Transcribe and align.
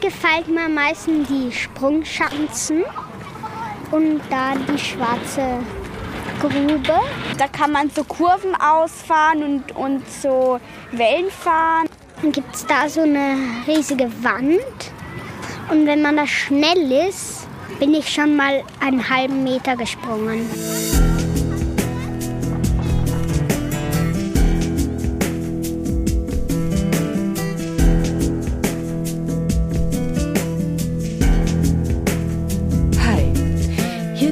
gefällt 0.00 0.48
mir 0.48 0.66
am 0.66 0.74
meisten 0.74 1.26
die 1.26 1.52
Sprungschanzen 1.52 2.84
und 3.90 4.20
da 4.30 4.54
die 4.54 4.78
schwarze 4.78 5.58
Grube. 6.40 7.00
Da 7.36 7.48
kann 7.48 7.72
man 7.72 7.90
so 7.90 8.04
Kurven 8.04 8.54
ausfahren 8.54 9.42
und, 9.42 9.76
und 9.76 10.08
so 10.08 10.60
Wellen 10.92 11.30
fahren. 11.30 11.88
Dann 12.22 12.32
gibt 12.32 12.54
es 12.54 12.66
da 12.66 12.88
so 12.88 13.02
eine 13.02 13.36
riesige 13.66 14.10
Wand. 14.22 14.92
Und 15.70 15.86
wenn 15.86 16.02
man 16.02 16.16
da 16.16 16.26
schnell 16.26 16.92
ist, 17.08 17.46
bin 17.78 17.94
ich 17.94 18.08
schon 18.08 18.36
mal 18.36 18.62
einen 18.80 19.08
halben 19.08 19.44
Meter 19.44 19.76
gesprungen. 19.76 20.48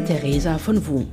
Theresa 0.06 0.58
von 0.58 0.86
WUM. 0.86 1.08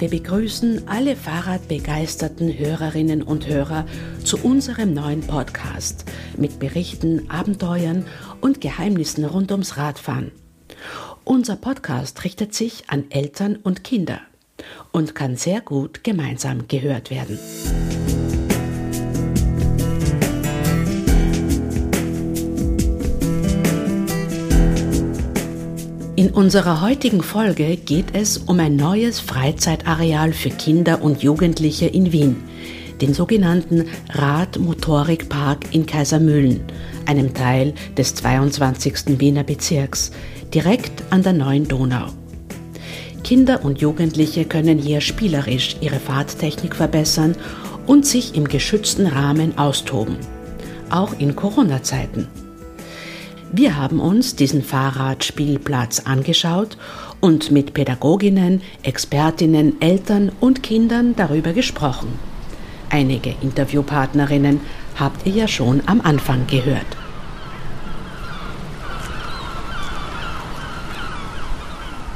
Wir 0.00 0.10
begrüßen 0.10 0.88
alle 0.88 1.14
Fahrradbegeisterten 1.14 2.58
Hörerinnen 2.58 3.22
und 3.22 3.46
Hörer 3.46 3.86
zu 4.24 4.36
unserem 4.38 4.94
neuen 4.94 5.20
Podcast 5.20 6.06
mit 6.36 6.58
Berichten, 6.58 7.30
Abenteuern 7.30 8.04
und 8.40 8.60
Geheimnissen 8.60 9.24
rund 9.24 9.52
ums 9.52 9.76
Radfahren. 9.76 10.32
Unser 11.22 11.54
Podcast 11.54 12.24
richtet 12.24 12.52
sich 12.52 12.90
an 12.90 13.04
Eltern 13.10 13.54
und 13.54 13.84
Kinder 13.84 14.20
und 14.90 15.14
kann 15.14 15.36
sehr 15.36 15.60
gut 15.60 16.02
gemeinsam 16.02 16.66
gehört 16.66 17.10
werden. 17.10 17.38
In 26.20 26.32
unserer 26.32 26.82
heutigen 26.82 27.22
Folge 27.22 27.78
geht 27.78 28.08
es 28.12 28.36
um 28.36 28.60
ein 28.60 28.76
neues 28.76 29.20
Freizeitareal 29.20 30.34
für 30.34 30.50
Kinder 30.50 31.00
und 31.00 31.22
Jugendliche 31.22 31.86
in 31.86 32.12
Wien, 32.12 32.36
den 33.00 33.14
sogenannten 33.14 33.86
Radmotorikpark 34.10 35.72
in 35.72 35.86
Kaisermühlen, 35.86 36.60
einem 37.06 37.32
Teil 37.32 37.72
des 37.96 38.16
22. 38.16 39.18
Wiener 39.18 39.44
Bezirks, 39.44 40.10
direkt 40.52 41.04
an 41.08 41.22
der 41.22 41.32
neuen 41.32 41.66
Donau. 41.66 42.08
Kinder 43.24 43.64
und 43.64 43.80
Jugendliche 43.80 44.44
können 44.44 44.76
hier 44.76 45.00
spielerisch 45.00 45.76
ihre 45.80 46.00
Fahrttechnik 46.00 46.76
verbessern 46.76 47.34
und 47.86 48.04
sich 48.04 48.34
im 48.34 48.46
geschützten 48.46 49.06
Rahmen 49.06 49.56
austoben, 49.56 50.18
auch 50.90 51.18
in 51.18 51.34
Corona-Zeiten. 51.34 52.28
Wir 53.52 53.76
haben 53.76 53.98
uns 53.98 54.36
diesen 54.36 54.62
Fahrradspielplatz 54.62 56.00
angeschaut 56.00 56.76
und 57.18 57.50
mit 57.50 57.74
Pädagoginnen, 57.74 58.62
Expertinnen, 58.84 59.80
Eltern 59.82 60.30
und 60.38 60.62
Kindern 60.62 61.16
darüber 61.16 61.52
gesprochen. 61.52 62.16
Einige 62.90 63.34
Interviewpartnerinnen 63.42 64.60
habt 64.96 65.26
ihr 65.26 65.32
ja 65.32 65.48
schon 65.48 65.82
am 65.86 66.00
Anfang 66.00 66.46
gehört. 66.46 66.86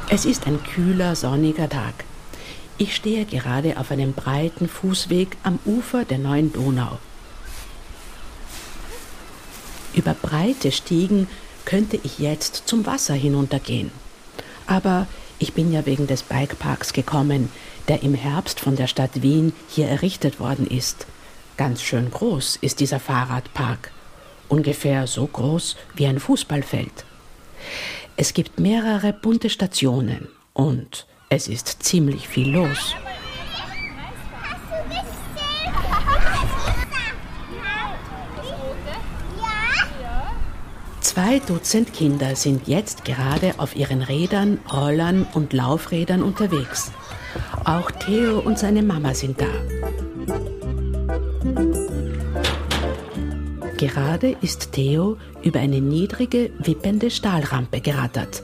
Es 0.09 0.23
ist 0.23 0.47
ein 0.47 0.63
kühler, 0.63 1.17
sonniger 1.17 1.67
Tag. 1.67 2.05
Ich 2.77 2.95
stehe 2.95 3.25
gerade 3.25 3.77
auf 3.77 3.91
einem 3.91 4.13
breiten 4.13 4.69
Fußweg 4.69 5.35
am 5.43 5.59
Ufer 5.65 6.05
der 6.05 6.19
neuen 6.19 6.53
Donau. 6.53 6.99
Über 9.95 10.13
breite 10.13 10.71
Stiegen 10.71 11.27
könnte 11.63 11.99
ich 12.03 12.19
jetzt 12.19 12.63
zum 12.65 12.85
Wasser 12.85 13.13
hinuntergehen. 13.13 13.91
Aber 14.67 15.07
ich 15.39 15.53
bin 15.53 15.71
ja 15.71 15.85
wegen 15.85 16.07
des 16.07 16.23
Bikeparks 16.23 16.93
gekommen, 16.93 17.49
der 17.87 18.03
im 18.03 18.13
Herbst 18.13 18.59
von 18.59 18.75
der 18.75 18.87
Stadt 18.87 19.21
Wien 19.21 19.53
hier 19.69 19.87
errichtet 19.87 20.39
worden 20.39 20.67
ist. 20.67 21.07
Ganz 21.57 21.81
schön 21.81 22.11
groß 22.11 22.57
ist 22.61 22.79
dieser 22.79 22.99
Fahrradpark. 22.99 23.91
Ungefähr 24.49 25.07
so 25.07 25.25
groß 25.25 25.75
wie 25.95 26.05
ein 26.05 26.19
Fußballfeld. 26.19 27.05
Es 28.17 28.33
gibt 28.33 28.59
mehrere 28.59 29.13
bunte 29.13 29.49
Stationen 29.49 30.27
und 30.53 31.05
es 31.29 31.47
ist 31.47 31.83
ziemlich 31.83 32.27
viel 32.27 32.49
los. 32.49 32.95
Zwei 41.15 41.39
Dutzend 41.39 41.93
Kinder 41.93 42.35
sind 42.35 42.67
jetzt 42.67 43.05
gerade 43.05 43.53
auf 43.55 43.73
ihren 43.77 44.01
Rädern, 44.01 44.59
Rollern 44.69 45.25
und 45.33 45.53
Laufrädern 45.53 46.21
unterwegs. 46.21 46.91
Auch 47.63 47.89
Theo 47.89 48.39
und 48.39 48.59
seine 48.59 48.83
Mama 48.83 49.13
sind 49.13 49.39
da. 49.39 49.47
Gerade 53.77 54.35
ist 54.41 54.73
Theo 54.73 55.15
über 55.41 55.61
eine 55.61 55.79
niedrige, 55.79 56.51
wippende 56.59 57.09
Stahlrampe 57.09 57.79
gerattert. 57.79 58.43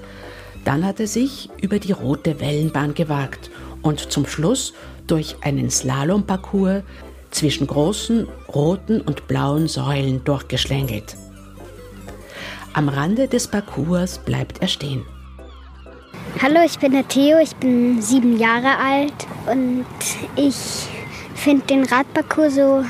Dann 0.64 0.86
hat 0.86 1.02
er 1.02 1.08
sich 1.08 1.50
über 1.62 1.78
die 1.78 1.92
rote 1.92 2.40
Wellenbahn 2.40 2.94
gewagt 2.94 3.52
und 3.82 4.00
zum 4.14 4.26
Schluss 4.26 4.72
durch 5.08 5.36
einen 5.42 5.70
Slalomparcours 5.70 6.84
zwischen 7.32 7.68
großen 7.68 8.30
roten 8.56 9.02
und 9.02 9.28
blauen 9.28 9.68
Säulen 9.68 10.24
durchgeschlängelt. 10.24 11.18
Am 12.74 12.88
Rande 12.88 13.28
des 13.28 13.48
Parcours 13.48 14.20
bleibt 14.20 14.62
er 14.62 14.68
stehen. 14.70 15.06
Hallo, 16.42 16.60
ich 16.66 16.80
bin 16.80 16.94
der 16.94 17.08
Theo, 17.08 17.38
ich 17.40 17.54
bin 17.58 18.02
sieben 18.02 18.38
Jahre 18.38 18.78
alt 18.78 19.14
und 19.52 19.86
ich 20.38 20.56
finde 21.36 21.66
den 21.68 21.84
Radparcours 21.84 22.56
so 22.56 22.86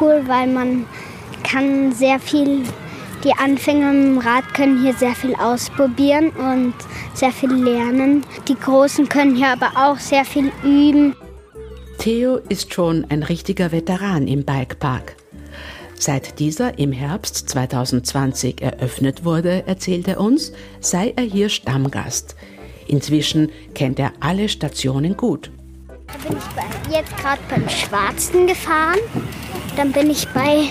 cool, 0.00 0.22
weil 0.26 0.48
man 0.48 0.84
kann 1.42 1.92
sehr 1.92 2.20
viel, 2.20 2.62
die 3.24 3.32
Anfänger 3.32 3.90
im 3.90 4.18
Rad 4.18 4.52
können 4.52 4.82
hier 4.82 4.92
sehr 4.94 5.14
viel 5.14 5.34
ausprobieren 5.34 6.30
und 6.30 6.74
sehr 7.14 7.32
viel 7.32 7.52
lernen. 7.52 8.24
Die 8.48 8.54
Großen 8.54 9.08
können 9.08 9.34
hier 9.34 9.48
aber 9.48 9.72
auch 9.74 9.98
sehr 9.98 10.26
viel 10.26 10.52
üben. 10.62 11.16
Theo 11.98 12.36
ist 12.48 12.74
schon 12.74 13.06
ein 13.08 13.22
richtiger 13.22 13.72
Veteran 13.72 14.26
im 14.26 14.44
Bikepark. 14.44 15.16
Seit 16.04 16.40
dieser 16.40 16.80
im 16.80 16.90
Herbst 16.90 17.48
2020 17.50 18.60
eröffnet 18.60 19.24
wurde, 19.24 19.68
erzählt 19.68 20.08
er 20.08 20.18
uns, 20.18 20.52
sei 20.80 21.12
er 21.14 21.22
hier 21.22 21.48
Stammgast. 21.48 22.34
Inzwischen 22.88 23.52
kennt 23.76 24.00
er 24.00 24.12
alle 24.18 24.48
Stationen 24.48 25.16
gut. 25.16 25.52
Da 26.08 26.28
bin 26.28 26.36
ich 26.36 26.92
jetzt 26.92 27.16
gerade 27.18 27.40
beim 27.48 27.68
Schwarzen 27.68 28.48
gefahren. 28.48 28.98
Dann 29.76 29.92
bin 29.92 30.10
ich 30.10 30.26
bei 30.30 30.70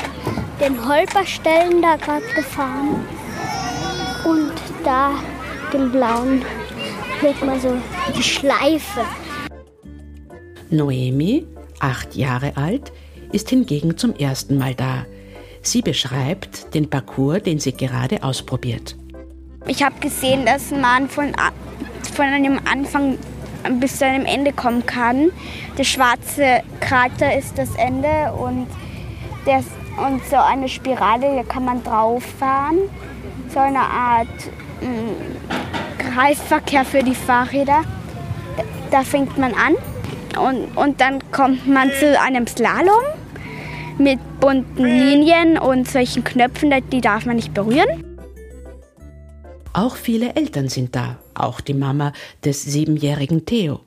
den 0.59 0.85
Holperstellen 0.85 1.81
da 1.81 1.95
gerade 1.95 2.25
gefahren. 2.35 3.05
Und 4.25 4.51
da 4.83 5.13
den 5.71 5.93
blauen 5.93 6.41
hört 7.21 7.41
man 7.45 7.57
so 7.61 7.77
die 8.17 8.21
Schleife. 8.21 9.05
Noemi, 10.69 11.47
acht 11.79 12.17
Jahre 12.17 12.57
alt, 12.57 12.91
ist 13.31 13.49
hingegen 13.49 13.97
zum 13.97 14.13
ersten 14.13 14.57
Mal 14.57 14.75
da. 14.75 15.05
Sie 15.61 15.81
beschreibt 15.81 16.73
den 16.73 16.89
Parcours, 16.89 17.43
den 17.43 17.59
sie 17.59 17.73
gerade 17.73 18.23
ausprobiert. 18.23 18.95
Ich 19.67 19.83
habe 19.83 19.99
gesehen, 19.99 20.45
dass 20.45 20.71
man 20.71 21.07
von, 21.07 21.33
von 22.15 22.25
einem 22.25 22.59
Anfang 22.65 23.17
bis 23.79 23.97
zu 23.99 24.05
einem 24.05 24.25
Ende 24.25 24.53
kommen 24.53 24.85
kann. 24.85 25.31
Der 25.77 25.83
schwarze 25.83 26.63
Krater 26.79 27.37
ist 27.37 27.57
das 27.57 27.75
Ende 27.75 28.33
und, 28.33 28.67
der, 29.45 29.63
und 30.03 30.25
so 30.25 30.37
eine 30.37 30.67
Spirale, 30.67 31.35
da 31.35 31.43
kann 31.43 31.65
man 31.65 31.83
drauf 31.83 32.23
fahren. 32.23 32.77
So 33.53 33.59
eine 33.59 33.81
Art 33.81 34.27
mh, 34.81 34.87
mm, 34.87 35.37
Kreisverkehr 35.99 36.85
für 36.85 37.03
die 37.03 37.13
Fahrräder. 37.13 37.83
Da, 38.57 38.63
da 38.89 39.03
fängt 39.03 39.37
man 39.37 39.53
an 39.53 39.75
und, 40.39 40.75
und 40.75 41.01
dann 41.01 41.19
kommt 41.31 41.67
man 41.67 41.91
zu 41.91 42.19
einem 42.19 42.47
Slalom 42.47 43.03
mit 43.97 44.19
bunten 44.41 44.83
Linien 44.83 45.57
und 45.57 45.87
solchen 45.87 46.25
Knöpfen, 46.25 46.73
die 46.91 46.99
darf 46.99 47.25
man 47.25 47.37
nicht 47.37 47.53
berühren. 47.53 48.19
Auch 49.71 49.95
viele 49.95 50.35
Eltern 50.35 50.67
sind 50.67 50.95
da, 50.95 51.19
auch 51.33 51.61
die 51.61 51.73
Mama 51.73 52.11
des 52.43 52.63
siebenjährigen 52.63 53.45
Theo. 53.45 53.79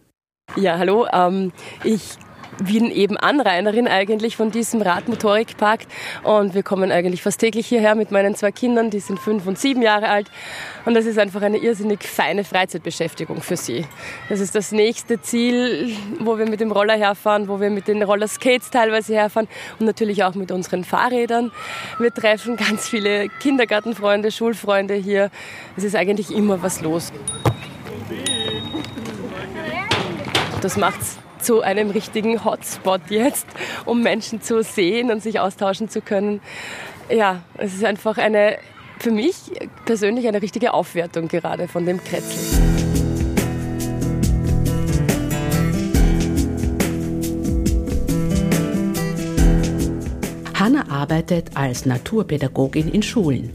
Ja, 0.56 0.78
hallo. 0.78 1.06
Ähm, 1.12 1.52
ich 1.82 2.16
Wien 2.58 2.90
eben 2.90 3.16
Anrainerin 3.16 3.88
eigentlich 3.88 4.36
von 4.36 4.50
diesem 4.50 4.82
Radmotorikpark 4.82 5.80
und 6.22 6.54
wir 6.54 6.62
kommen 6.62 6.92
eigentlich 6.92 7.22
fast 7.22 7.40
täglich 7.40 7.66
hierher 7.66 7.94
mit 7.94 8.10
meinen 8.10 8.34
zwei 8.34 8.52
Kindern, 8.52 8.90
die 8.90 9.00
sind 9.00 9.18
fünf 9.18 9.46
und 9.46 9.58
sieben 9.58 9.82
Jahre 9.82 10.08
alt 10.08 10.30
und 10.84 10.94
das 10.94 11.06
ist 11.06 11.18
einfach 11.18 11.42
eine 11.42 11.58
irrsinnig 11.58 12.04
feine 12.04 12.44
Freizeitbeschäftigung 12.44 13.40
für 13.42 13.56
sie. 13.56 13.84
Das 14.28 14.40
ist 14.40 14.54
das 14.54 14.72
nächste 14.72 15.20
Ziel, 15.20 15.96
wo 16.20 16.38
wir 16.38 16.48
mit 16.48 16.60
dem 16.60 16.72
Roller 16.72 16.96
herfahren, 16.96 17.48
wo 17.48 17.60
wir 17.60 17.70
mit 17.70 17.88
den 17.88 18.02
Rollerskates 18.02 18.70
teilweise 18.70 19.14
herfahren 19.14 19.48
und 19.78 19.86
natürlich 19.86 20.24
auch 20.24 20.34
mit 20.34 20.52
unseren 20.52 20.84
Fahrrädern. 20.84 21.50
Wir 21.98 22.12
treffen 22.12 22.56
ganz 22.56 22.88
viele 22.88 23.28
Kindergartenfreunde, 23.40 24.30
Schulfreunde 24.30 24.94
hier. 24.94 25.30
Es 25.76 25.84
ist 25.84 25.96
eigentlich 25.96 26.30
immer 26.30 26.62
was 26.62 26.80
los. 26.80 27.12
Das 30.60 30.76
macht's 30.76 31.18
zu 31.44 31.60
einem 31.60 31.90
richtigen 31.90 32.44
Hotspot 32.44 33.02
jetzt, 33.10 33.46
um 33.84 34.02
Menschen 34.02 34.40
zu 34.40 34.62
sehen 34.62 35.10
und 35.10 35.22
sich 35.22 35.40
austauschen 35.40 35.88
zu 35.88 36.00
können. 36.00 36.40
Ja, 37.10 37.42
es 37.58 37.74
ist 37.74 37.84
einfach 37.84 38.16
eine, 38.18 38.56
für 38.98 39.10
mich 39.10 39.36
persönlich 39.84 40.26
eine 40.26 40.40
richtige 40.40 40.72
Aufwertung 40.72 41.28
gerade 41.28 41.68
von 41.68 41.84
dem 41.84 42.02
Kretzel. 42.02 42.74
Hanna 50.54 50.88
arbeitet 50.88 51.50
als 51.56 51.84
Naturpädagogin 51.84 52.88
in 52.88 53.02
Schulen. 53.02 53.50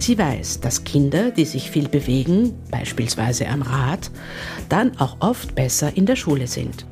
Sie 0.00 0.18
weiß, 0.18 0.58
dass 0.58 0.82
Kinder, 0.82 1.30
die 1.30 1.44
sich 1.44 1.70
viel 1.70 1.88
bewegen, 1.88 2.54
beispielsweise 2.72 3.46
am 3.46 3.62
Rad, 3.62 4.10
dann 4.68 4.98
auch 4.98 5.18
oft 5.20 5.54
besser 5.54 5.96
in 5.96 6.06
der 6.06 6.16
Schule 6.16 6.48
sind. 6.48 6.84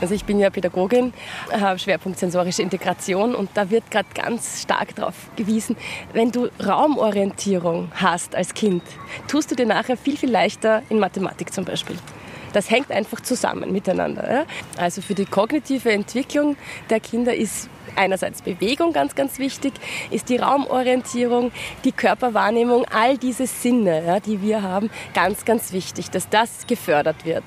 Also 0.00 0.14
ich 0.14 0.24
bin 0.24 0.38
ja 0.38 0.50
Pädagogin, 0.50 1.12
habe 1.52 1.78
Schwerpunkt 1.78 2.18
sensorische 2.18 2.62
Integration 2.62 3.34
und 3.34 3.50
da 3.54 3.70
wird 3.70 3.90
gerade 3.90 4.08
ganz 4.14 4.62
stark 4.62 4.94
darauf 4.94 5.14
gewiesen, 5.36 5.76
wenn 6.12 6.30
du 6.30 6.48
Raumorientierung 6.64 7.92
hast 7.94 8.34
als 8.34 8.54
Kind, 8.54 8.82
tust 9.28 9.50
du 9.50 9.54
dir 9.54 9.66
nachher 9.66 9.96
viel, 9.96 10.16
viel 10.16 10.30
leichter 10.30 10.82
in 10.88 10.98
Mathematik 10.98 11.52
zum 11.52 11.64
Beispiel. 11.64 11.96
Das 12.52 12.70
hängt 12.70 12.90
einfach 12.90 13.20
zusammen 13.20 13.72
miteinander. 13.72 14.46
Also 14.76 15.02
für 15.02 15.14
die 15.14 15.26
kognitive 15.26 15.92
Entwicklung 15.92 16.56
der 16.88 17.00
Kinder 17.00 17.34
ist 17.34 17.68
einerseits 17.96 18.42
Bewegung 18.42 18.92
ganz, 18.92 19.14
ganz 19.14 19.38
wichtig, 19.38 19.72
ist 20.10 20.28
die 20.28 20.36
Raumorientierung, 20.36 21.52
die 21.84 21.92
Körperwahrnehmung, 21.92 22.84
all 22.92 23.18
diese 23.18 23.46
Sinne, 23.46 24.04
ja, 24.06 24.20
die 24.20 24.42
wir 24.42 24.62
haben, 24.62 24.90
ganz, 25.14 25.44
ganz 25.44 25.72
wichtig, 25.72 26.10
dass 26.10 26.28
das 26.28 26.66
gefördert 26.66 27.24
wird. 27.24 27.44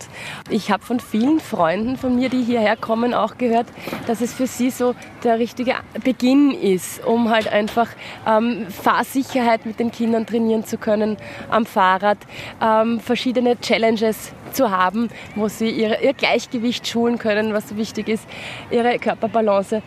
Ich 0.49 0.71
habe 0.71 0.83
von 0.83 0.99
vielen 0.99 1.39
Freunden 1.39 1.97
von 1.97 2.15
mir, 2.15 2.29
die 2.29 2.43
hierher 2.43 2.75
kommen, 2.75 3.13
auch 3.13 3.37
gehört, 3.37 3.67
dass 4.07 4.21
es 4.21 4.33
für 4.33 4.47
sie 4.47 4.69
so 4.69 4.95
der 5.23 5.39
richtige 5.39 5.75
Beginn 6.03 6.51
ist, 6.51 7.03
um 7.05 7.29
halt 7.29 7.47
einfach 7.47 7.87
ähm, 8.27 8.67
Fahrsicherheit 8.69 9.65
mit 9.65 9.79
den 9.79 9.91
Kindern 9.91 10.25
trainieren 10.25 10.65
zu 10.65 10.77
können 10.77 11.17
am 11.49 11.65
Fahrrad, 11.65 12.17
ähm, 12.61 12.99
verschiedene 12.99 13.59
Challenges 13.59 14.33
zu 14.51 14.71
haben, 14.71 14.92
wo 15.35 15.47
sie 15.47 15.69
ihre, 15.69 16.01
ihr 16.01 16.13
Gleichgewicht 16.13 16.87
schulen 16.87 17.17
können, 17.17 17.53
was 17.53 17.69
so 17.69 17.77
wichtig 17.77 18.07
ist, 18.09 18.27
ihre 18.71 18.97
Körperbalance 18.99 19.81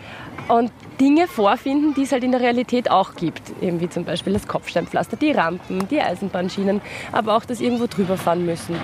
und 0.48 0.70
Dinge 1.00 1.26
vorfinden, 1.26 1.94
die 1.94 2.02
es 2.02 2.12
halt 2.12 2.24
in 2.24 2.32
der 2.32 2.40
Realität 2.40 2.90
auch 2.90 3.14
gibt. 3.14 3.42
Eben 3.60 3.80
wie 3.80 3.88
zum 3.88 4.04
Beispiel 4.04 4.32
das 4.32 4.46
Kopfsteinpflaster, 4.46 5.16
die 5.16 5.32
Rampen, 5.32 5.86
die 5.88 6.00
Eisenbahnschienen, 6.00 6.80
aber 7.12 7.36
auch 7.36 7.44
das 7.44 7.60
irgendwo 7.60 7.86
drüber 7.86 8.16
fahren 8.16 8.46
müssen. 8.46 8.76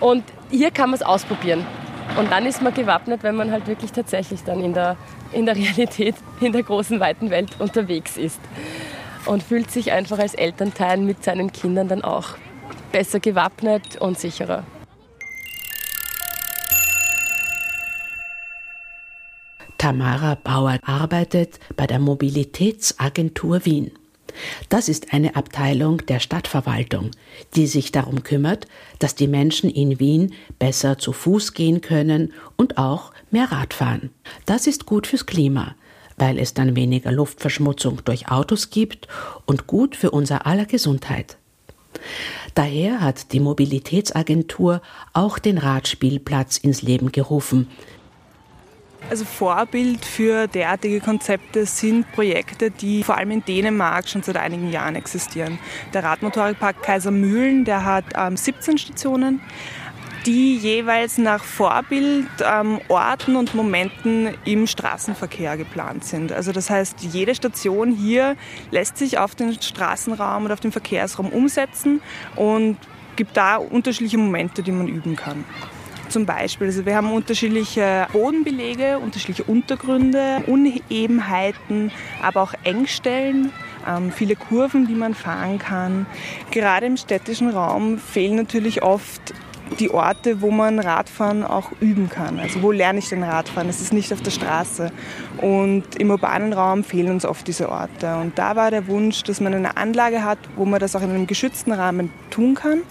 Und 0.00 0.24
hier 0.50 0.70
kann 0.70 0.90
man 0.90 0.94
es 0.94 1.02
ausprobieren. 1.02 1.64
Und 2.18 2.30
dann 2.30 2.46
ist 2.46 2.60
man 2.60 2.74
gewappnet, 2.74 3.22
wenn 3.22 3.36
man 3.36 3.50
halt 3.50 3.66
wirklich 3.66 3.92
tatsächlich 3.92 4.42
dann 4.44 4.62
in 4.62 4.74
der, 4.74 4.96
in 5.32 5.46
der 5.46 5.56
Realität, 5.56 6.16
in 6.40 6.52
der 6.52 6.62
großen, 6.62 7.00
weiten 7.00 7.30
Welt 7.30 7.50
unterwegs 7.58 8.16
ist. 8.16 8.40
Und 9.26 9.42
fühlt 9.42 9.70
sich 9.70 9.92
einfach 9.92 10.18
als 10.18 10.34
Elternteil 10.34 10.98
mit 10.98 11.22
seinen 11.22 11.52
Kindern 11.52 11.86
dann 11.86 12.02
auch 12.02 12.30
besser 12.90 13.20
gewappnet 13.20 13.96
und 14.00 14.18
sicherer. 14.18 14.64
Tamara 19.82 20.36
Bauer 20.36 20.78
arbeitet 20.84 21.58
bei 21.74 21.88
der 21.88 21.98
Mobilitätsagentur 21.98 23.64
Wien. 23.64 23.90
Das 24.68 24.88
ist 24.88 25.12
eine 25.12 25.34
Abteilung 25.34 26.06
der 26.06 26.20
Stadtverwaltung, 26.20 27.10
die 27.56 27.66
sich 27.66 27.90
darum 27.90 28.22
kümmert, 28.22 28.68
dass 29.00 29.16
die 29.16 29.26
Menschen 29.26 29.68
in 29.68 29.98
Wien 29.98 30.34
besser 30.60 30.98
zu 30.98 31.12
Fuß 31.12 31.54
gehen 31.54 31.80
können 31.80 32.32
und 32.56 32.78
auch 32.78 33.12
mehr 33.32 33.50
Rad 33.50 33.74
fahren. 33.74 34.10
Das 34.46 34.68
ist 34.68 34.86
gut 34.86 35.08
fürs 35.08 35.26
Klima, 35.26 35.74
weil 36.16 36.38
es 36.38 36.54
dann 36.54 36.76
weniger 36.76 37.10
Luftverschmutzung 37.10 38.04
durch 38.04 38.28
Autos 38.30 38.70
gibt 38.70 39.08
und 39.46 39.66
gut 39.66 39.96
für 39.96 40.12
unser 40.12 40.46
aller 40.46 40.66
Gesundheit. 40.66 41.38
Daher 42.54 43.00
hat 43.00 43.32
die 43.32 43.40
Mobilitätsagentur 43.40 44.80
auch 45.12 45.40
den 45.40 45.58
Radspielplatz 45.58 46.56
ins 46.56 46.82
Leben 46.82 47.10
gerufen, 47.10 47.66
also 49.12 49.26
Vorbild 49.26 50.06
für 50.06 50.46
derartige 50.46 50.98
Konzepte 51.00 51.66
sind 51.66 52.10
Projekte, 52.12 52.70
die 52.70 53.02
vor 53.02 53.18
allem 53.18 53.30
in 53.32 53.44
Dänemark 53.44 54.08
schon 54.08 54.22
seit 54.22 54.38
einigen 54.38 54.70
Jahren 54.70 54.96
existieren. 54.96 55.58
Der 55.92 56.02
Radmotorikpark 56.02 56.82
Kaisermühlen, 56.82 57.66
der 57.66 57.84
hat 57.84 58.06
ähm, 58.16 58.38
17 58.38 58.78
Stationen, 58.78 59.42
die 60.24 60.56
jeweils 60.56 61.18
nach 61.18 61.44
Vorbild 61.44 62.26
ähm, 62.42 62.80
Orten 62.88 63.36
und 63.36 63.54
Momenten 63.54 64.30
im 64.46 64.66
Straßenverkehr 64.66 65.58
geplant 65.58 66.04
sind. 66.06 66.32
Also 66.32 66.52
das 66.52 66.70
heißt, 66.70 67.02
jede 67.02 67.34
Station 67.34 67.94
hier 67.94 68.34
lässt 68.70 68.96
sich 68.96 69.18
auf 69.18 69.34
den 69.34 69.60
Straßenraum 69.60 70.46
oder 70.46 70.54
auf 70.54 70.60
den 70.60 70.72
Verkehrsraum 70.72 71.28
umsetzen 71.28 72.00
und 72.34 72.78
gibt 73.16 73.36
da 73.36 73.56
unterschiedliche 73.56 74.16
Momente, 74.16 74.62
die 74.62 74.72
man 74.72 74.88
üben 74.88 75.16
kann 75.16 75.44
zum 76.12 76.26
Beispiel. 76.26 76.66
Also 76.68 76.84
wir 76.84 76.94
haben 76.94 77.10
unterschiedliche 77.10 78.06
Bodenbelege, 78.12 78.98
unterschiedliche 78.98 79.44
Untergründe, 79.44 80.42
Unebenheiten, 80.46 81.90
aber 82.22 82.42
auch 82.42 82.54
Engstellen. 82.64 83.50
Ähm, 83.88 84.12
viele 84.12 84.36
Kurven, 84.36 84.86
die 84.86 84.94
man 84.94 85.14
fahren 85.14 85.58
kann. 85.58 86.06
Gerade 86.50 86.86
im 86.86 86.96
städtischen 86.96 87.50
Raum 87.50 87.98
fehlen 87.98 88.36
natürlich 88.36 88.82
oft 88.82 89.34
die 89.78 89.90
Orte, 89.90 90.40
wo 90.40 90.50
man 90.50 90.78
Radfahren 90.78 91.44
auch 91.44 91.72
üben 91.80 92.08
kann. 92.08 92.38
Also 92.38 92.62
wo 92.62 92.72
lerne 92.72 92.98
ich 92.98 93.08
denn 93.08 93.22
Radfahren? 93.22 93.68
Es 93.68 93.80
ist 93.80 93.92
nicht 93.92 94.12
auf 94.12 94.22
der 94.22 94.30
Straße. 94.30 94.92
Und 95.38 95.96
im 95.96 96.10
urbanen 96.10 96.52
Raum 96.52 96.84
fehlen 96.84 97.10
uns 97.10 97.24
oft 97.24 97.46
diese 97.46 97.68
Orte. 97.68 98.16
Und 98.16 98.38
da 98.38 98.56
war 98.56 98.70
der 98.70 98.86
Wunsch, 98.86 99.22
dass 99.22 99.40
man 99.40 99.54
eine 99.54 99.76
Anlage 99.76 100.24
hat, 100.24 100.38
wo 100.56 100.64
man 100.64 100.80
das 100.80 100.96
auch 100.96 101.02
in 101.02 101.10
einem 101.10 101.26
geschützten 101.26 101.72
Rahmen 101.72 102.10
tun 102.30 102.54
kann, 102.54 102.82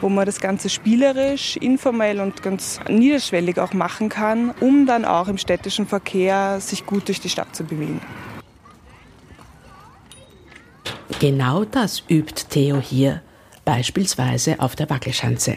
wo 0.00 0.08
man 0.08 0.26
das 0.26 0.40
Ganze 0.40 0.68
spielerisch, 0.68 1.56
informell 1.56 2.20
und 2.20 2.42
ganz 2.42 2.80
niederschwellig 2.88 3.58
auch 3.58 3.72
machen 3.72 4.08
kann, 4.08 4.52
um 4.60 4.86
dann 4.86 5.04
auch 5.04 5.28
im 5.28 5.38
städtischen 5.38 5.86
Verkehr 5.86 6.60
sich 6.60 6.86
gut 6.86 7.08
durch 7.08 7.20
die 7.20 7.28
Stadt 7.28 7.54
zu 7.54 7.64
bewegen. 7.64 8.00
Genau 11.20 11.64
das 11.64 12.04
übt 12.08 12.44
Theo 12.48 12.78
hier, 12.80 13.22
beispielsweise 13.64 14.60
auf 14.60 14.76
der 14.76 14.88
Wackelschanze. 14.88 15.56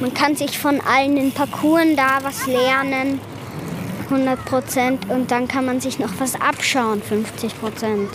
Man 0.00 0.12
kann 0.12 0.36
sich 0.36 0.58
von 0.58 0.80
allen 0.82 1.16
den 1.16 1.32
Parcours 1.32 1.84
da 1.96 2.18
was 2.22 2.46
lernen, 2.46 3.20
100 4.04 4.44
Prozent, 4.44 5.08
und 5.08 5.30
dann 5.30 5.48
kann 5.48 5.64
man 5.64 5.80
sich 5.80 5.98
noch 5.98 6.12
was 6.18 6.34
abschauen, 6.40 7.02
50 7.02 7.58
Prozent. 7.58 8.10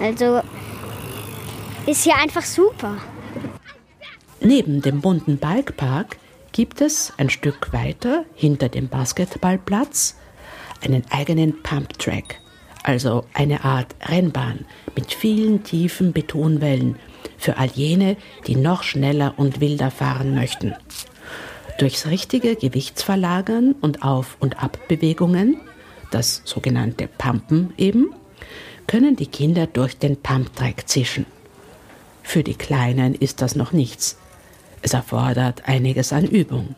Also 0.00 0.40
ist 1.86 2.02
hier 2.02 2.16
einfach 2.16 2.42
super. 2.42 2.96
Neben 4.40 4.82
dem 4.82 5.00
bunten 5.00 5.38
Bikepark 5.38 6.16
gibt 6.52 6.80
es 6.80 7.12
ein 7.16 7.30
Stück 7.30 7.72
weiter 7.72 8.24
hinter 8.34 8.68
dem 8.68 8.88
Basketballplatz 8.88 10.16
einen 10.82 11.04
eigenen 11.10 11.62
Pumptrack, 11.62 12.40
also 12.82 13.24
eine 13.32 13.64
Art 13.64 13.94
Rennbahn 14.02 14.64
mit 14.94 15.12
vielen 15.12 15.62
tiefen 15.62 16.12
Betonwellen 16.12 16.96
für 17.38 17.56
all 17.56 17.68
jene, 17.68 18.16
die 18.46 18.56
noch 18.56 18.82
schneller 18.82 19.34
und 19.36 19.60
wilder 19.60 19.90
fahren 19.90 20.34
möchten. 20.34 20.74
Durchs 21.78 22.06
richtige 22.06 22.56
Gewichtsverlagern 22.56 23.74
und 23.80 24.02
Auf- 24.02 24.36
und 24.40 24.62
Abbewegungen, 24.62 25.60
das 26.10 26.42
sogenannte 26.44 27.06
Pumpen 27.06 27.74
eben, 27.76 28.14
können 28.86 29.16
die 29.16 29.26
Kinder 29.26 29.66
durch 29.66 29.98
den 29.98 30.16
Pumptrack 30.16 30.88
zischen. 30.88 31.26
Für 32.22 32.42
die 32.42 32.54
Kleinen 32.54 33.14
ist 33.14 33.42
das 33.42 33.56
noch 33.56 33.72
nichts. 33.72 34.18
Es 34.82 34.94
erfordert 34.94 35.68
einiges 35.68 36.12
an 36.12 36.26
Übung. 36.26 36.74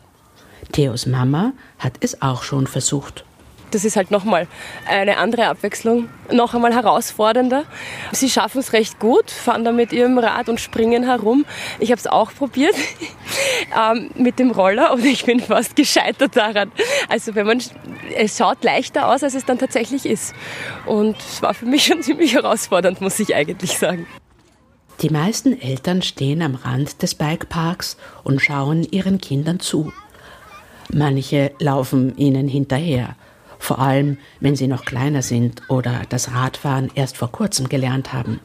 Theos 0.71 1.05
Mama 1.05 1.53
hat 1.77 1.93
es 2.01 2.21
auch 2.21 2.43
schon 2.43 2.67
versucht. 2.67 3.25
Das 3.71 3.85
ist 3.85 3.95
halt 3.95 4.11
nochmal 4.11 4.47
eine 4.87 5.17
andere 5.17 5.47
Abwechslung, 5.47 6.09
noch 6.31 6.53
einmal 6.53 6.73
herausfordernder. 6.73 7.65
Sie 8.11 8.29
schaffen 8.29 8.59
es 8.59 8.73
recht 8.73 8.99
gut, 8.99 9.31
fahren 9.31 9.63
da 9.63 9.71
mit 9.71 9.93
ihrem 9.93 10.17
Rad 10.17 10.49
und 10.49 10.59
springen 10.59 11.03
herum. 11.03 11.45
Ich 11.79 11.91
habe 11.91 11.99
es 11.99 12.07
auch 12.07 12.33
probiert 12.33 12.75
ähm, 13.77 14.11
mit 14.15 14.39
dem 14.39 14.51
Roller 14.51 14.93
und 14.93 15.05
ich 15.05 15.25
bin 15.25 15.39
fast 15.39 15.75
gescheitert 15.75 16.35
daran. 16.35 16.71
Also 17.07 17.35
wenn 17.35 17.45
man, 17.45 17.61
es 18.15 18.37
schaut 18.37 18.63
leichter 18.63 19.07
aus, 19.07 19.23
als 19.23 19.35
es 19.35 19.45
dann 19.45 19.57
tatsächlich 19.57 20.05
ist. 20.05 20.33
Und 20.85 21.17
es 21.17 21.41
war 21.41 21.53
für 21.53 21.65
mich 21.65 21.85
schon 21.85 22.01
ziemlich 22.01 22.33
herausfordernd, 22.33 23.01
muss 23.01 23.19
ich 23.19 23.35
eigentlich 23.35 23.77
sagen. 23.77 24.05
Die 25.01 25.09
meisten 25.09 25.59
Eltern 25.59 26.01
stehen 26.01 26.41
am 26.41 26.55
Rand 26.55 27.01
des 27.01 27.15
Bikeparks 27.15 27.95
und 28.23 28.41
schauen 28.41 28.83
ihren 28.83 29.21
Kindern 29.21 29.61
zu. 29.61 29.93
Manche 30.91 31.51
laufen 31.59 32.17
ihnen 32.17 32.47
hinterher 32.47 33.15
vor 33.59 33.77
allem 33.79 34.17
wenn 34.39 34.55
sie 34.55 34.67
noch 34.67 34.85
kleiner 34.85 35.21
sind 35.21 35.61
oder 35.69 36.01
das 36.09 36.33
Radfahren 36.33 36.89
erst 36.95 37.17
vor 37.17 37.31
kurzem 37.31 37.69
gelernt 37.69 38.13
haben. 38.13 38.39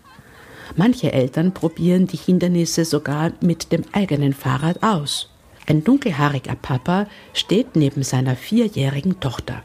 Manche 0.76 1.12
Eltern 1.12 1.52
probieren 1.52 2.06
die 2.06 2.16
Hindernisse 2.16 2.85
sogar 2.85 3.33
mit 3.40 3.73
dem 3.73 3.85
eigenen 3.92 4.33
Fahrrad 4.35 4.83
aus. 4.83 5.30
Ein 5.66 5.85
dunkelhaariger 5.85 6.56
Papa 6.56 7.06
steht 7.33 7.76
neben 7.76 8.02
seiner 8.02 8.37
vierjährigen 8.37 9.21
Tochter. 9.21 9.62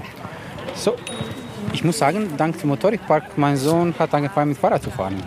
So, 0.76 0.96
ich 1.74 1.84
muss 1.84 1.98
sagen, 1.98 2.30
dank 2.38 2.60
dem 2.60 2.70
Motorikpark, 2.70 3.38
mein 3.38 3.58
Sohn 3.58 3.94
hat 3.98 4.14
angefangen 4.14 4.50
mit 4.50 4.58
Fahrrad 4.58 4.84
zu 4.84 4.92
fahren. 4.92 5.22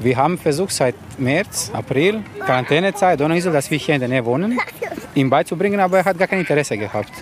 Wir 0.00 0.16
haben 0.16 0.36
versucht 0.36 0.72
seit 0.72 0.96
März, 1.18 1.70
April, 1.72 2.22
Quarantänezeit, 2.40 3.20
Donauinsel, 3.20 3.52
dass 3.52 3.70
wir 3.70 3.78
hier 3.78 3.94
in 3.94 4.00
der 4.00 4.08
Nähe 4.08 4.24
wohnen, 4.24 4.58
ihm 5.14 5.30
beizubringen, 5.30 5.80
aber 5.80 5.98
er 5.98 6.04
hat 6.04 6.18
gar 6.18 6.26
kein 6.26 6.40
Interesse 6.40 6.76
gehabt. 6.76 7.12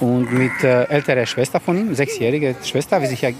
Und 0.00 0.32
mit 0.32 0.64
äh, 0.64 0.84
älterer 0.84 1.26
Schwester 1.26 1.60
von 1.60 1.76
ihm, 1.76 1.94
sechsjährige 1.94 2.56
Schwester, 2.64 3.00
wir 3.00 3.08
sind 3.08 3.20
ja 3.20 3.30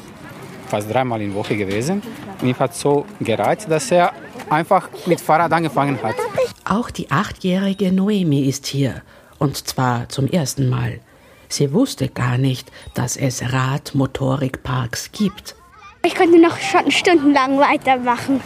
fast 0.68 0.92
dreimal 0.92 1.20
in 1.20 1.30
der 1.30 1.38
Woche 1.38 1.56
gewesen. 1.56 2.02
Und 2.40 2.48
ihm 2.48 2.58
hat 2.58 2.74
so 2.74 3.06
gereizt, 3.20 3.70
dass 3.70 3.90
er 3.90 4.12
einfach 4.48 4.88
mit 5.06 5.20
Fahrrad 5.20 5.52
angefangen 5.52 5.98
hat. 6.02 6.16
Auch 6.64 6.90
die 6.90 7.10
achtjährige 7.10 7.92
Noemi 7.92 8.48
ist 8.48 8.66
hier. 8.66 9.02
Und 9.38 9.56
zwar 9.68 10.08
zum 10.08 10.26
ersten 10.28 10.68
Mal. 10.68 11.00
Sie 11.48 11.72
wusste 11.72 12.08
gar 12.08 12.38
nicht, 12.38 12.70
dass 12.94 13.16
es 13.16 13.52
Radmotorikparks 13.52 15.10
gibt. 15.12 15.56
Ich 16.04 16.14
könnte 16.14 16.40
noch 16.40 16.58
schon 16.58 16.90
stundenlang 16.90 17.58
weitermachen. 17.58 18.40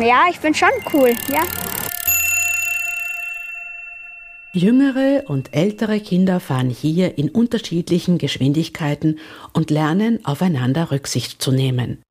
Ja, 0.00 0.24
ich 0.30 0.40
bin 0.40 0.54
schon 0.54 0.68
cool, 0.92 1.12
ja. 1.30 1.42
Jüngere 4.58 5.24
und 5.28 5.54
ältere 5.54 6.00
Kinder 6.00 6.40
fahren 6.40 6.68
hier 6.68 7.16
in 7.16 7.30
unterschiedlichen 7.30 8.18
Geschwindigkeiten 8.18 9.18
und 9.52 9.70
lernen 9.70 10.24
aufeinander 10.24 10.90
Rücksicht 10.90 11.40
zu 11.40 11.52
nehmen. 11.52 12.02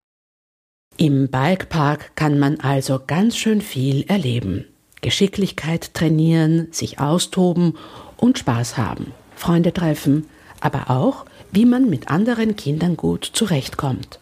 Im 0.95 1.27
Bikepark 1.29 2.15
kann 2.15 2.39
man 2.39 2.59
also 2.61 3.01
ganz 3.05 3.37
schön 3.37 3.61
viel 3.61 4.03
erleben. 4.07 4.65
Geschicklichkeit 5.01 5.93
trainieren, 5.93 6.69
sich 6.71 6.99
austoben 6.99 7.77
und 8.15 8.39
Spaß 8.39 8.77
haben, 8.77 9.11
Freunde 9.35 9.73
treffen, 9.73 10.25
aber 10.59 10.89
auch, 10.89 11.25
wie 11.51 11.65
man 11.65 11.89
mit 11.89 12.09
anderen 12.09 12.55
Kindern 12.55 12.97
gut 12.97 13.29
zurechtkommt. 13.31 14.19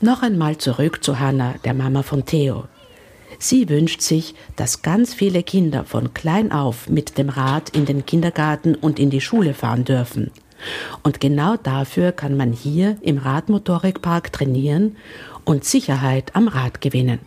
Noch 0.00 0.22
einmal 0.22 0.58
zurück 0.58 1.02
zu 1.02 1.18
Hannah, 1.18 1.54
der 1.64 1.74
Mama 1.74 2.02
von 2.02 2.24
Theo. 2.24 2.68
Sie 3.38 3.68
wünscht 3.68 4.00
sich, 4.00 4.34
dass 4.56 4.82
ganz 4.82 5.14
viele 5.14 5.42
Kinder 5.42 5.84
von 5.84 6.12
klein 6.12 6.50
auf 6.50 6.88
mit 6.88 7.18
dem 7.18 7.28
Rad 7.28 7.70
in 7.70 7.86
den 7.86 8.04
Kindergarten 8.04 8.74
und 8.74 8.98
in 8.98 9.10
die 9.10 9.20
Schule 9.20 9.54
fahren 9.54 9.84
dürfen. 9.84 10.32
Und 11.04 11.20
genau 11.20 11.56
dafür 11.56 12.10
kann 12.10 12.36
man 12.36 12.52
hier 12.52 12.96
im 13.00 13.18
Radmotorikpark 13.18 14.32
trainieren 14.32 14.96
und 15.44 15.64
Sicherheit 15.64 16.34
am 16.34 16.48
Rad 16.48 16.80
gewinnen. 16.80 17.20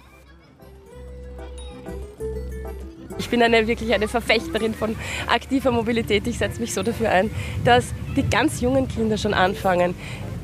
Ich 3.18 3.30
bin 3.30 3.42
eine, 3.42 3.68
wirklich 3.68 3.94
eine 3.94 4.08
Verfechterin 4.08 4.74
von 4.74 4.96
aktiver 5.28 5.72
Mobilität. 5.72 6.28
Ich 6.28 6.40
setze 6.40 6.60
mich 6.60 6.74
so 6.74 6.84
dafür 6.84 7.10
ein, 7.12 7.30
dass 7.64 7.94
die 8.16 8.24
ganz 8.24 8.62
jungen 8.62 8.88
Kinder 8.88 9.18
schon 9.18 9.34
anfangen, 9.34 9.96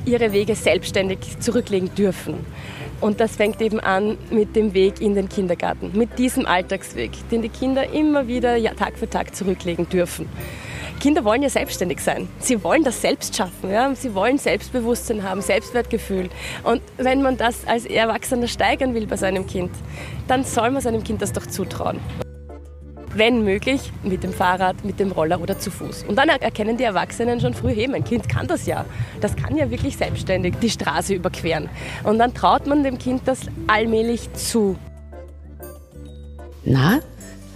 ihre 0.06 0.32
Wege 0.32 0.54
selbstständig 0.54 1.18
zurücklegen 1.40 1.94
dürfen. 1.94 2.46
Und 3.00 3.20
das 3.20 3.36
fängt 3.36 3.60
eben 3.60 3.80
an 3.80 4.18
mit 4.30 4.56
dem 4.56 4.74
Weg 4.74 5.00
in 5.00 5.14
den 5.14 5.28
Kindergarten, 5.28 5.92
mit 5.94 6.18
diesem 6.18 6.46
Alltagsweg, 6.46 7.10
den 7.30 7.42
die 7.42 7.48
Kinder 7.48 7.92
immer 7.92 8.26
wieder 8.26 8.56
Tag 8.76 8.98
für 8.98 9.08
Tag 9.08 9.34
zurücklegen 9.34 9.88
dürfen. 9.88 10.28
Kinder 10.98 11.24
wollen 11.24 11.42
ja 11.42 11.48
selbstständig 11.48 12.00
sein. 12.00 12.28
Sie 12.40 12.62
wollen 12.64 12.82
das 12.82 13.00
selbst 13.00 13.36
schaffen. 13.36 13.70
Ja? 13.70 13.94
Sie 13.94 14.14
wollen 14.14 14.36
Selbstbewusstsein 14.36 15.22
haben, 15.22 15.42
Selbstwertgefühl. 15.42 16.28
Und 16.64 16.82
wenn 16.96 17.22
man 17.22 17.36
das 17.36 17.66
als 17.66 17.86
Erwachsener 17.86 18.48
steigern 18.48 18.94
will 18.94 19.06
bei 19.06 19.16
seinem 19.16 19.46
Kind, 19.46 19.70
dann 20.26 20.42
soll 20.42 20.70
man 20.70 20.82
seinem 20.82 21.04
Kind 21.04 21.22
das 21.22 21.32
doch 21.32 21.46
zutrauen 21.46 22.00
wenn 23.18 23.44
möglich, 23.44 23.92
mit 24.02 24.22
dem 24.22 24.32
Fahrrad, 24.32 24.84
mit 24.84 24.98
dem 25.00 25.12
Roller 25.12 25.40
oder 25.40 25.58
zu 25.58 25.70
Fuß. 25.70 26.04
Und 26.04 26.16
dann 26.16 26.28
erkennen 26.28 26.76
die 26.76 26.84
Erwachsenen 26.84 27.40
schon 27.40 27.54
früh, 27.54 27.74
hey, 27.74 27.88
mein 27.88 28.04
Kind 28.04 28.28
kann 28.28 28.46
das 28.46 28.66
ja. 28.66 28.84
Das 29.20 29.36
kann 29.36 29.56
ja 29.56 29.70
wirklich 29.70 29.96
selbstständig 29.96 30.54
die 30.62 30.70
Straße 30.70 31.14
überqueren. 31.14 31.68
Und 32.04 32.18
dann 32.18 32.34
traut 32.34 32.66
man 32.66 32.84
dem 32.84 32.98
Kind 32.98 33.22
das 33.26 33.40
allmählich 33.66 34.32
zu. 34.32 34.76
Na, 36.64 37.00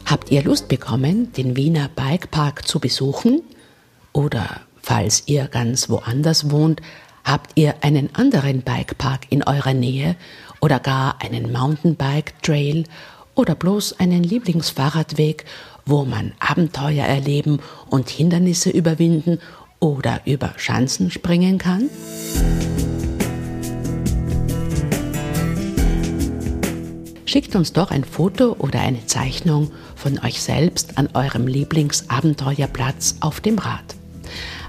habt 0.05 0.31
ihr 0.31 0.43
Lust 0.43 0.69
bekommen, 0.69 1.33
den 1.33 1.57
Wiener 1.57 1.89
Bikepark 1.95 2.67
zu 2.67 2.81
besuchen? 2.81 3.43
Oder 4.13 4.61
falls 4.83 5.25
ihr 5.27 5.49
ganz 5.49 5.89
woanders 5.89 6.51
wohnt, 6.51 6.83
habt 7.25 7.53
ihr 7.55 7.77
einen 7.83 8.15
anderen 8.15 8.63
Bikepark 8.63 9.27
in 9.31 9.43
eurer 9.43 9.75
Nähe 9.75 10.17
oder 10.61 10.81
gar 10.81 11.21
einen 11.23 11.53
Mountainbike-Trail 11.53 12.85
oder 13.35 13.55
bloß 13.55 13.99
einen 13.99 14.23
Lieblingsfahrradweg, 14.23 15.45
wo 15.87 16.05
man 16.05 16.33
Abenteuer 16.39 17.05
erleben 17.05 17.61
und 17.89 18.09
Hindernisse 18.09 18.71
überwinden 18.71 19.39
oder 19.81 20.21
über 20.27 20.53
Schanzen 20.57 21.11
springen 21.11 21.59
kann? 21.59 21.91
Schickt 27.25 27.57
uns 27.57 27.73
doch 27.73 27.91
ein 27.91 28.05
Foto 28.05 28.57
oder 28.59 28.81
eine 28.81 29.07
Zeichnung 29.07 29.71
von 29.97 30.19
euch 30.19 30.43
selbst 30.43 30.99
an 30.99 31.09
eurem 31.15 31.47
Lieblingsabenteuerplatz 31.47 33.17
auf 33.21 33.41
dem 33.41 33.59
Rad. 33.59 33.97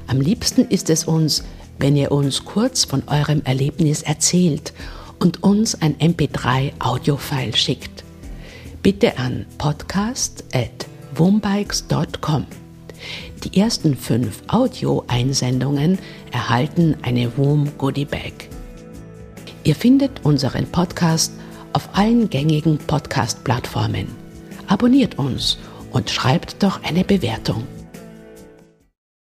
Am 0.08 0.22
liebsten 0.22 0.66
ist 0.70 0.90
es 0.90 1.04
uns, 1.04 1.44
wenn 1.78 1.98
ihr 1.98 2.14
uns 2.14 2.46
kurz 2.46 2.86
von 2.86 3.04
eurem 3.08 3.42
Erlebnis 3.44 4.02
erzählt 4.02 4.74
und 5.20 5.44
uns 5.44 5.82
ein 5.82 5.98
MP3-Audio-File 5.98 7.56
schickt 7.56 8.03
bitte 8.84 9.18
an 9.18 9.48
podcast.wombikes.com. 9.58 12.46
Die 13.44 13.60
ersten 13.60 13.96
fünf 13.96 14.44
Audio-Einsendungen 14.48 15.98
erhalten 16.32 16.96
eine 17.02 17.36
WOM 17.38 17.72
Goodie 17.78 18.06
Bag. 18.06 18.50
Ihr 19.64 19.76
findet 19.76 20.26
unseren 20.26 20.66
Podcast 20.68 21.34
auf 21.72 21.88
allen 21.94 22.30
gängigen 22.30 22.78
Podcast-Plattformen. 22.78 24.08
Abonniert 24.68 25.18
uns 25.18 25.58
und 25.92 26.10
schreibt 26.10 26.62
doch 26.62 26.84
eine 26.84 27.06
Bewertung. 27.06 27.64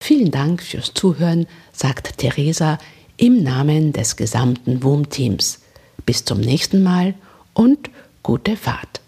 Vielen 0.00 0.30
Dank 0.30 0.62
fürs 0.62 0.94
Zuhören, 0.94 1.48
sagt 1.72 2.18
Theresa 2.18 2.78
im 3.16 3.42
Namen 3.42 3.92
des 3.92 4.14
gesamten 4.14 4.84
WOM-Teams. 4.84 5.62
Bis 6.06 6.24
zum 6.24 6.38
nächsten 6.40 6.84
Mal 6.84 7.14
und 7.54 7.90
gute 8.22 8.56
Fahrt. 8.56 9.00